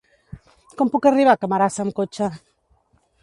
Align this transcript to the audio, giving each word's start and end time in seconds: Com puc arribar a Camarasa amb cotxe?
Com 0.79 0.89
puc 0.95 1.05
arribar 1.09 1.35
a 1.37 1.39
Camarasa 1.45 1.85
amb 1.85 1.95
cotxe? 2.01 2.31